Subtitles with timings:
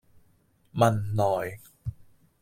[0.73, 1.59] 汶萊